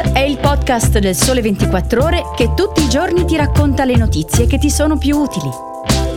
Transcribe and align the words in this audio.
È 0.00 0.18
il 0.18 0.38
podcast 0.38 0.98
del 0.98 1.14
Sole 1.14 1.42
24 1.42 2.02
Ore 2.02 2.22
che 2.34 2.54
tutti 2.54 2.82
i 2.82 2.88
giorni 2.88 3.26
ti 3.26 3.36
racconta 3.36 3.84
le 3.84 3.96
notizie 3.96 4.46
che 4.46 4.56
ti 4.56 4.70
sono 4.70 4.96
più 4.96 5.18
utili. 5.18 5.50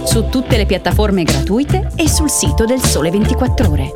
Su 0.06 0.30
tutte 0.30 0.56
le 0.56 0.66
piattaforme 0.66 1.24
gratuite 1.24 1.92
e 1.96 2.08
sul 2.08 2.30
sito 2.30 2.64
del 2.64 2.80
Sole 2.80 3.12
24 3.12 3.70
Ore. 3.70 3.94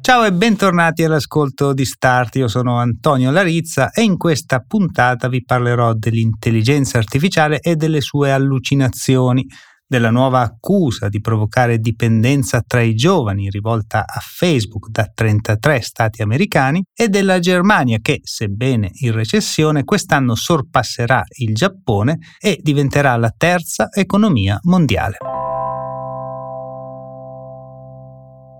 Ciao 0.00 0.24
e 0.24 0.32
bentornati 0.32 1.02
all'ascolto 1.02 1.74
di 1.74 1.84
Start, 1.84 2.36
io 2.36 2.48
sono 2.48 2.78
Antonio 2.78 3.30
Larizza 3.30 3.90
e 3.90 4.02
in 4.02 4.16
questa 4.16 4.64
puntata 4.66 5.28
vi 5.28 5.44
parlerò 5.44 5.92
dell'intelligenza 5.92 6.96
artificiale 6.96 7.60
e 7.60 7.76
delle 7.76 8.00
sue 8.00 8.32
allucinazioni 8.32 9.44
della 9.88 10.10
nuova 10.10 10.40
accusa 10.40 11.08
di 11.08 11.20
provocare 11.20 11.78
dipendenza 11.78 12.62
tra 12.64 12.82
i 12.82 12.94
giovani 12.94 13.48
rivolta 13.48 14.04
a 14.06 14.20
Facebook 14.20 14.90
da 14.90 15.10
33 15.12 15.80
stati 15.80 16.20
americani 16.20 16.84
e 16.94 17.08
della 17.08 17.38
Germania 17.38 17.98
che, 18.02 18.20
sebbene 18.22 18.90
in 19.00 19.12
recessione, 19.12 19.84
quest'anno 19.84 20.34
sorpasserà 20.34 21.24
il 21.38 21.54
Giappone 21.54 22.18
e 22.38 22.58
diventerà 22.62 23.16
la 23.16 23.32
terza 23.34 23.88
economia 23.90 24.58
mondiale. 24.64 25.16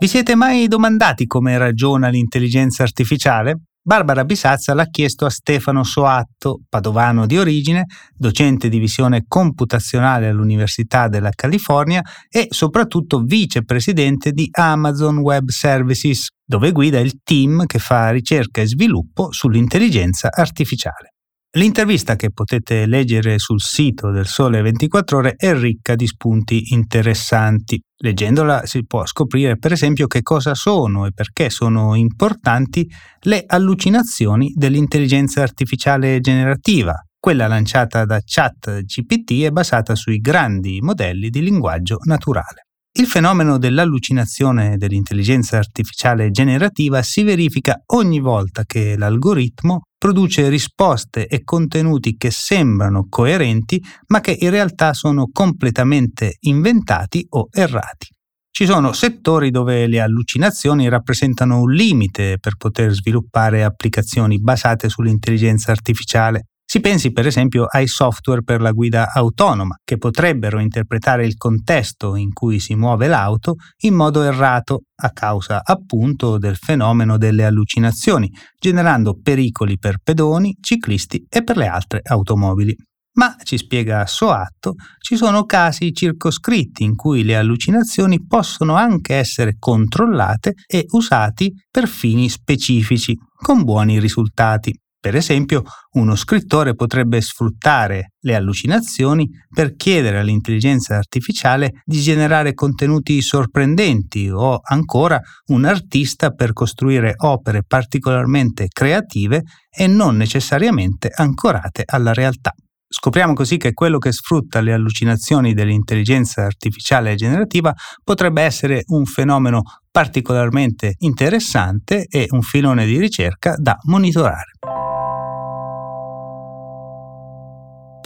Vi 0.00 0.06
siete 0.06 0.34
mai 0.34 0.68
domandati 0.68 1.26
come 1.26 1.58
ragiona 1.58 2.08
l'intelligenza 2.08 2.84
artificiale? 2.84 3.67
Barbara 3.88 4.26
Bisazza 4.26 4.74
l'ha 4.74 4.84
chiesto 4.84 5.24
a 5.24 5.30
Stefano 5.30 5.82
Soatto, 5.82 6.60
padovano 6.68 7.24
di 7.24 7.38
origine, 7.38 7.86
docente 8.14 8.68
di 8.68 8.78
visione 8.78 9.24
computazionale 9.26 10.28
all'Università 10.28 11.08
della 11.08 11.30
California 11.30 12.02
e 12.28 12.48
soprattutto 12.50 13.22
vicepresidente 13.22 14.32
di 14.32 14.46
Amazon 14.52 15.16
Web 15.20 15.48
Services, 15.48 16.26
dove 16.44 16.70
guida 16.70 16.98
il 16.98 17.22
team 17.24 17.64
che 17.64 17.78
fa 17.78 18.10
ricerca 18.10 18.60
e 18.60 18.66
sviluppo 18.66 19.32
sull'intelligenza 19.32 20.28
artificiale. 20.30 21.14
L'intervista 21.58 22.14
che 22.14 22.30
potete 22.30 22.86
leggere 22.86 23.40
sul 23.40 23.60
sito 23.60 24.12
del 24.12 24.26
Sole 24.26 24.62
24 24.62 25.18
ore 25.18 25.34
è 25.36 25.52
ricca 25.58 25.96
di 25.96 26.06
spunti 26.06 26.72
interessanti. 26.72 27.82
Leggendola 27.96 28.64
si 28.64 28.86
può 28.86 29.04
scoprire 29.04 29.58
per 29.58 29.72
esempio 29.72 30.06
che 30.06 30.22
cosa 30.22 30.54
sono 30.54 31.04
e 31.04 31.10
perché 31.12 31.50
sono 31.50 31.96
importanti 31.96 32.88
le 33.22 33.42
allucinazioni 33.44 34.52
dell'intelligenza 34.54 35.42
artificiale 35.42 36.20
generativa. 36.20 36.94
Quella 37.18 37.48
lanciata 37.48 38.04
da 38.04 38.20
ChatGPT 38.24 39.42
è 39.42 39.50
basata 39.50 39.96
sui 39.96 40.18
grandi 40.18 40.78
modelli 40.80 41.28
di 41.28 41.42
linguaggio 41.42 41.96
naturale. 42.04 42.66
Il 42.96 43.06
fenomeno 43.06 43.58
dell'allucinazione 43.58 44.76
dell'intelligenza 44.76 45.58
artificiale 45.58 46.30
generativa 46.30 47.02
si 47.02 47.24
verifica 47.24 47.82
ogni 47.86 48.20
volta 48.20 48.62
che 48.64 48.96
l'algoritmo 48.96 49.87
produce 49.98 50.48
risposte 50.48 51.26
e 51.26 51.42
contenuti 51.42 52.16
che 52.16 52.30
sembrano 52.30 53.06
coerenti 53.08 53.82
ma 54.06 54.20
che 54.20 54.36
in 54.38 54.50
realtà 54.50 54.94
sono 54.94 55.28
completamente 55.32 56.36
inventati 56.40 57.26
o 57.30 57.48
errati. 57.50 58.08
Ci 58.50 58.66
sono 58.66 58.92
settori 58.92 59.50
dove 59.50 59.86
le 59.86 60.00
allucinazioni 60.00 60.88
rappresentano 60.88 61.60
un 61.60 61.70
limite 61.70 62.38
per 62.40 62.56
poter 62.56 62.92
sviluppare 62.92 63.62
applicazioni 63.62 64.40
basate 64.40 64.88
sull'intelligenza 64.88 65.70
artificiale. 65.70 66.46
Si 66.70 66.80
pensi 66.80 67.12
per 67.12 67.26
esempio 67.26 67.64
ai 67.64 67.86
software 67.86 68.42
per 68.42 68.60
la 68.60 68.72
guida 68.72 69.10
autonoma, 69.10 69.76
che 69.82 69.96
potrebbero 69.96 70.60
interpretare 70.60 71.24
il 71.24 71.38
contesto 71.38 72.14
in 72.14 72.34
cui 72.34 72.60
si 72.60 72.74
muove 72.74 73.06
l'auto 73.06 73.54
in 73.84 73.94
modo 73.94 74.20
errato 74.20 74.82
a 74.96 75.10
causa 75.12 75.62
appunto 75.64 76.36
del 76.36 76.56
fenomeno 76.56 77.16
delle 77.16 77.46
allucinazioni, 77.46 78.30
generando 78.60 79.18
pericoli 79.18 79.78
per 79.78 79.96
pedoni, 80.04 80.58
ciclisti 80.60 81.24
e 81.26 81.42
per 81.42 81.56
le 81.56 81.68
altre 81.68 82.00
automobili. 82.02 82.76
Ma, 83.14 83.34
ci 83.44 83.56
spiega 83.56 84.04
Soatto, 84.04 84.74
ci 84.98 85.16
sono 85.16 85.44
casi 85.44 85.94
circoscritti 85.94 86.84
in 86.84 86.96
cui 86.96 87.24
le 87.24 87.36
allucinazioni 87.36 88.26
possono 88.26 88.74
anche 88.74 89.14
essere 89.14 89.56
controllate 89.58 90.52
e 90.66 90.84
usati 90.90 91.50
per 91.70 91.88
fini 91.88 92.28
specifici, 92.28 93.16
con 93.34 93.64
buoni 93.64 93.98
risultati. 93.98 94.78
Per 95.00 95.14
esempio, 95.14 95.62
uno 95.92 96.16
scrittore 96.16 96.74
potrebbe 96.74 97.20
sfruttare 97.20 98.14
le 98.20 98.34
allucinazioni 98.34 99.28
per 99.48 99.76
chiedere 99.76 100.18
all'intelligenza 100.18 100.96
artificiale 100.96 101.82
di 101.84 102.00
generare 102.00 102.52
contenuti 102.52 103.22
sorprendenti 103.22 104.28
o 104.28 104.58
ancora 104.60 105.20
un 105.46 105.64
artista 105.64 106.30
per 106.30 106.52
costruire 106.52 107.14
opere 107.16 107.62
particolarmente 107.64 108.66
creative 108.66 109.44
e 109.70 109.86
non 109.86 110.16
necessariamente 110.16 111.12
ancorate 111.14 111.84
alla 111.86 112.12
realtà. 112.12 112.52
Scopriamo 112.90 113.34
così 113.34 113.58
che 113.58 113.74
quello 113.74 113.98
che 113.98 114.12
sfrutta 114.12 114.62
le 114.62 114.72
allucinazioni 114.72 115.52
dell'intelligenza 115.52 116.44
artificiale 116.44 117.14
generativa 117.16 117.72
potrebbe 118.02 118.40
essere 118.40 118.82
un 118.86 119.04
fenomeno 119.04 119.62
particolarmente 119.90 120.94
interessante 121.00 122.06
e 122.08 122.26
un 122.30 122.40
filone 122.40 122.86
di 122.86 122.98
ricerca 122.98 123.56
da 123.58 123.76
monitorare. 123.84 124.52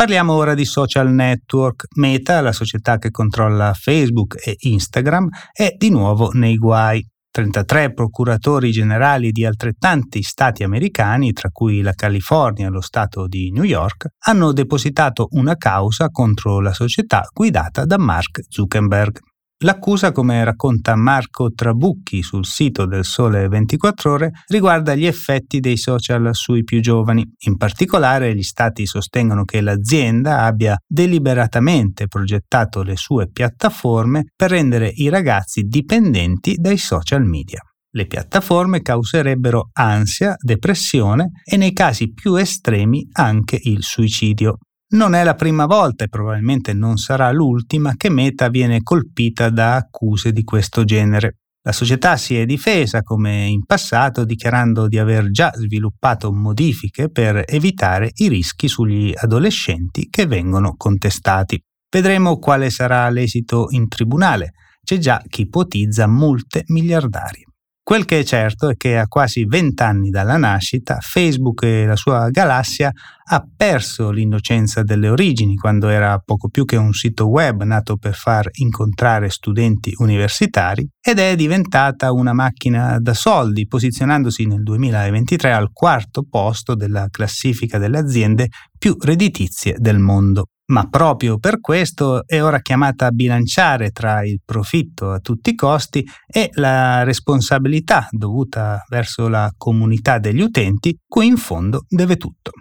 Parliamo 0.03 0.33
ora 0.33 0.55
di 0.55 0.65
social 0.65 1.13
network. 1.13 1.85
Meta, 1.95 2.41
la 2.41 2.51
società 2.51 2.99
che 2.99 3.13
controlla 3.13 3.73
Facebook 3.73 4.35
e 4.45 4.57
Instagram, 4.59 5.29
è 5.53 5.77
di 5.79 5.91
nuovo 5.91 6.31
nei 6.33 6.57
guai. 6.57 7.07
33 7.31 7.93
procuratori 7.93 8.73
generali 8.73 9.31
di 9.31 9.47
altrettanti 9.47 10.23
stati 10.23 10.65
americani, 10.65 11.33
tra 11.33 11.51
cui 11.53 11.83
la 11.83 11.93
California 11.93 12.67
e 12.67 12.71
lo 12.71 12.81
stato 12.81 13.29
di 13.29 13.53
New 13.53 13.63
York, 13.63 14.09
hanno 14.27 14.51
depositato 14.51 15.29
una 15.35 15.55
causa 15.55 16.09
contro 16.09 16.59
la 16.59 16.73
società 16.73 17.23
guidata 17.33 17.85
da 17.85 17.97
Mark 17.97 18.41
Zuckerberg. 18.49 19.21
L'accusa, 19.65 20.11
come 20.11 20.43
racconta 20.43 20.97
Marco 20.97 21.53
Trabucchi 21.53 22.23
sul 22.23 22.45
sito 22.45 22.85
del 22.85 23.05
Sole 23.05 23.47
24 23.47 24.13
ore, 24.13 24.31
riguarda 24.49 24.97
gli 24.97 25.07
effetti 25.07 25.61
dei 25.61 25.77
social 25.77 26.35
sui 26.35 26.65
più 26.65 26.81
giovani. 26.81 27.25
In 27.47 27.57
particolare, 27.57 28.35
gli 28.35 28.43
stati 28.43 28.87
sostengono 28.87 29.45
che 29.45 29.61
l'azienda 29.61 30.41
abbia 30.41 30.77
deliberatamente 30.85 32.09
progettato 32.09 32.83
le 32.83 32.97
sue 32.97 33.29
piattaforme 33.31 34.25
per 34.35 34.51
rendere 34.51 34.91
i 34.97 35.09
ragazzi 35.09 35.63
dipendenti 35.63 36.57
dai 36.57 36.77
social 36.77 37.25
media. 37.25 37.61
Le 37.95 38.07
piattaforme 38.07 38.83
causerebbero 38.83 39.71
ansia, 39.75 40.35
depressione 40.41 41.31
e 41.45 41.57
nei 41.57 41.73
casi 41.73 42.13
più 42.13 42.35
estremi 42.35 43.07
anche 43.13 43.61
il 43.63 43.83
suicidio. 43.83 44.57
Non 44.93 45.15
è 45.15 45.25
la 45.25 45.35
prima 45.35 45.65
volta 45.65 46.05
e 46.05 46.09
probabilmente 46.09 46.75
non 46.75 46.99
sarà 46.99 47.31
l'ultima 47.33 47.95
che 47.97 48.11
Meta 48.11 48.51
viene 48.51 48.83
colpita 48.83 49.49
da 49.49 49.75
accuse 49.75 50.33
di 50.33 50.45
questo 50.45 50.85
genere. 50.85 51.37
La 51.63 51.73
società 51.73 52.19
si 52.19 52.37
è 52.37 52.45
difesa 52.45 53.03
come 53.03 53.47
in 53.47 53.65
passato 53.65 54.25
dichiarando 54.25 54.89
di 54.89 54.99
aver 54.99 55.31
già 55.31 55.51
sviluppato 55.55 56.31
modifiche 56.33 57.09
per 57.09 57.43
evitare 57.47 58.11
i 58.17 58.29
rischi 58.29 58.69
sugli 58.69 59.13
adolescenti 59.15 60.09
che 60.11 60.27
vengono 60.27 60.75
contestati. 60.77 61.59
Vedremo 61.89 62.39
quale 62.39 62.69
sarà 62.69 63.09
l'esito 63.09 63.69
in 63.71 63.89
tribunale. 63.89 64.53
C'è 64.85 64.99
già 64.99 65.23
chi 65.27 65.43
ipotizza 65.43 66.07
multe 66.07 66.65
miliardarie. 66.67 67.45
Quel 67.85 68.05
che 68.05 68.21
è 68.21 68.25
certo 68.25 68.71
è 68.71 68.77
che 68.77 68.97
a 68.97 69.09
quasi 69.09 69.45
vent'anni 69.45 70.11
dalla 70.11 70.37
nascita 70.37 70.99
Facebook 71.01 71.65
e 71.65 71.85
la 71.85 71.97
sua 71.97 72.31
galassia 72.31 72.93
ha 73.25 73.45
perso 73.57 74.11
l'innocenza 74.13 74.85
delle 74.85 75.09
origini 75.09 75.57
quando 75.57 75.89
era 75.89 76.17
poco 76.19 76.49
più 76.49 76.65
che 76.65 76.77
un 76.77 76.93
sito 76.93 77.27
web 77.27 77.65
nato 77.65 77.97
per 77.97 78.15
far 78.15 78.49
incontrare 78.53 79.31
studenti 79.31 79.93
universitari 79.97 80.89
ed 81.01 81.19
è 81.19 81.35
diventata 81.35 82.13
una 82.13 82.33
macchina 82.33 83.01
da 83.01 83.15
soldi 83.15 83.67
posizionandosi 83.67 84.47
nel 84.47 84.63
2023 84.63 85.53
al 85.53 85.71
quarto 85.73 86.25
posto 86.29 86.77
della 86.77 87.09
classifica 87.11 87.79
delle 87.79 87.99
aziende 87.99 88.47
più 88.79 88.97
redditizie 88.97 89.75
del 89.79 89.99
mondo 89.99 90.47
ma 90.67 90.89
proprio 90.89 91.39
per 91.39 91.61
questo 91.61 92.27
è 92.27 92.43
ora 92.43 92.61
chiamata 92.61 93.07
a 93.07 93.11
bilanciare 93.11 93.91
tra 93.91 94.25
il 94.25 94.41
profitto 94.45 95.11
a 95.11 95.19
tutti 95.19 95.51
i 95.51 95.55
costi 95.55 96.05
e 96.27 96.51
la 96.55 97.03
responsabilità 97.03 98.09
dovuta 98.11 98.85
verso 98.89 99.29
la 99.29 99.53
comunità 99.57 100.19
degli 100.19 100.41
utenti, 100.41 100.99
cui 101.07 101.27
in 101.27 101.37
fondo 101.37 101.85
deve 101.89 102.17
tutto. 102.17 102.53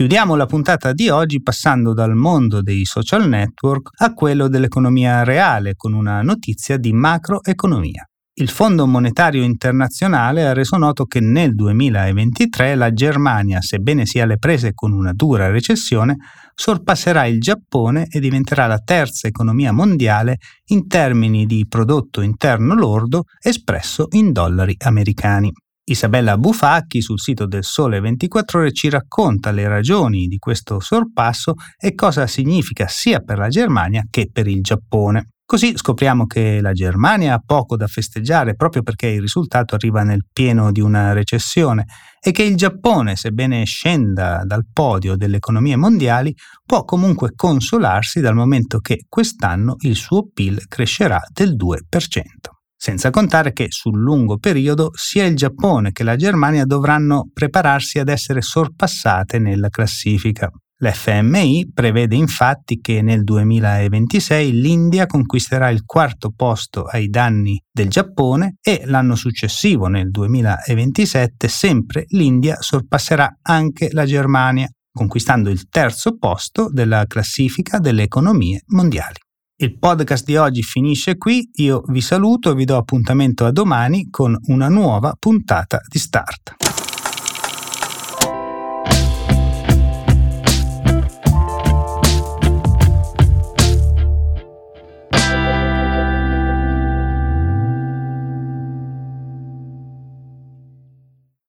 Chiudiamo 0.00 0.34
la 0.34 0.46
puntata 0.46 0.94
di 0.94 1.10
oggi 1.10 1.42
passando 1.42 1.92
dal 1.92 2.14
mondo 2.14 2.62
dei 2.62 2.86
social 2.86 3.28
network 3.28 3.90
a 3.98 4.14
quello 4.14 4.48
dell'economia 4.48 5.24
reale 5.24 5.74
con 5.76 5.92
una 5.92 6.22
notizia 6.22 6.78
di 6.78 6.90
macroeconomia. 6.94 8.08
Il 8.32 8.48
Fondo 8.48 8.86
Monetario 8.86 9.42
Internazionale 9.42 10.46
ha 10.46 10.54
reso 10.54 10.78
noto 10.78 11.04
che 11.04 11.20
nel 11.20 11.54
2023 11.54 12.76
la 12.76 12.94
Germania, 12.94 13.60
sebbene 13.60 14.06
sia 14.06 14.22
alle 14.22 14.38
prese 14.38 14.72
con 14.72 14.92
una 14.92 15.12
dura 15.12 15.50
recessione, 15.50 16.16
sorpasserà 16.54 17.26
il 17.26 17.38
Giappone 17.38 18.06
e 18.08 18.20
diventerà 18.20 18.66
la 18.66 18.78
terza 18.78 19.28
economia 19.28 19.70
mondiale 19.70 20.38
in 20.68 20.88
termini 20.88 21.44
di 21.44 21.66
prodotto 21.68 22.22
interno 22.22 22.74
lordo 22.74 23.24
espresso 23.38 24.06
in 24.12 24.32
dollari 24.32 24.74
americani. 24.78 25.52
Isabella 25.90 26.38
Bufacchi 26.38 27.00
sul 27.00 27.18
sito 27.18 27.46
del 27.46 27.64
Sole 27.64 27.98
24 27.98 28.60
ore 28.60 28.72
ci 28.72 28.88
racconta 28.88 29.50
le 29.50 29.66
ragioni 29.66 30.28
di 30.28 30.38
questo 30.38 30.78
sorpasso 30.78 31.54
e 31.76 31.96
cosa 31.96 32.28
significa 32.28 32.86
sia 32.86 33.18
per 33.18 33.38
la 33.38 33.48
Germania 33.48 34.04
che 34.08 34.30
per 34.32 34.46
il 34.46 34.62
Giappone. 34.62 35.30
Così 35.44 35.76
scopriamo 35.76 36.26
che 36.26 36.60
la 36.60 36.72
Germania 36.72 37.34
ha 37.34 37.42
poco 37.44 37.76
da 37.76 37.88
festeggiare 37.88 38.54
proprio 38.54 38.82
perché 38.82 39.08
il 39.08 39.20
risultato 39.20 39.74
arriva 39.74 40.04
nel 40.04 40.24
pieno 40.32 40.70
di 40.70 40.80
una 40.80 41.12
recessione 41.12 41.86
e 42.20 42.30
che 42.30 42.44
il 42.44 42.54
Giappone, 42.54 43.16
sebbene 43.16 43.64
scenda 43.64 44.44
dal 44.44 44.66
podio 44.72 45.16
delle 45.16 45.38
economie 45.38 45.74
mondiali, 45.74 46.32
può 46.64 46.84
comunque 46.84 47.32
consolarsi 47.34 48.20
dal 48.20 48.36
momento 48.36 48.78
che 48.78 49.06
quest'anno 49.08 49.74
il 49.80 49.96
suo 49.96 50.28
PIL 50.32 50.68
crescerà 50.68 51.20
del 51.32 51.56
2%. 51.56 52.59
Senza 52.82 53.10
contare 53.10 53.52
che 53.52 53.66
sul 53.68 54.00
lungo 54.00 54.38
periodo 54.38 54.90
sia 54.94 55.26
il 55.26 55.36
Giappone 55.36 55.92
che 55.92 56.02
la 56.02 56.16
Germania 56.16 56.64
dovranno 56.64 57.28
prepararsi 57.30 57.98
ad 57.98 58.08
essere 58.08 58.40
sorpassate 58.40 59.38
nella 59.38 59.68
classifica. 59.68 60.50
L'FMI 60.78 61.72
prevede 61.74 62.16
infatti 62.16 62.80
che 62.80 63.02
nel 63.02 63.22
2026 63.22 64.62
l'India 64.62 65.04
conquisterà 65.04 65.68
il 65.68 65.84
quarto 65.84 66.32
posto 66.34 66.84
ai 66.84 67.08
danni 67.08 67.62
del 67.70 67.90
Giappone 67.90 68.54
e 68.62 68.84
l'anno 68.86 69.14
successivo, 69.14 69.88
nel 69.88 70.08
2027, 70.08 71.48
sempre 71.48 72.06
l'India 72.08 72.62
sorpasserà 72.62 73.40
anche 73.42 73.90
la 73.92 74.06
Germania, 74.06 74.66
conquistando 74.90 75.50
il 75.50 75.68
terzo 75.68 76.16
posto 76.16 76.70
della 76.72 77.04
classifica 77.06 77.78
delle 77.78 78.04
economie 78.04 78.62
mondiali. 78.68 79.18
Il 79.62 79.78
podcast 79.78 80.24
di 80.24 80.36
oggi 80.36 80.62
finisce 80.62 81.18
qui, 81.18 81.50
io 81.56 81.82
vi 81.88 82.00
saluto 82.00 82.50
e 82.50 82.54
vi 82.54 82.64
do 82.64 82.78
appuntamento 82.78 83.44
a 83.44 83.52
domani 83.52 84.08
con 84.08 84.34
una 84.46 84.70
nuova 84.70 85.14
puntata 85.18 85.82
di 85.86 85.98
Start. 85.98 86.79